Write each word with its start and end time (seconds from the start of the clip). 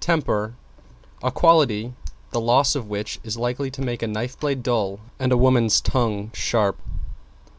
=TEMPER= 0.00 0.52
A 1.22 1.30
quality, 1.30 1.94
the 2.30 2.42
loss 2.42 2.74
of 2.74 2.90
which 2.90 3.18
is 3.24 3.38
likely 3.38 3.70
to 3.70 3.80
make 3.80 4.02
a 4.02 4.06
knife 4.06 4.38
blade 4.38 4.62
dull 4.62 5.00
and 5.18 5.32
a 5.32 5.36
woman's 5.38 5.80
tongue 5.80 6.30
sharp. 6.34 6.78